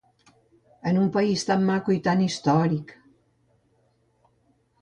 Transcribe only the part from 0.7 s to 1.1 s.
En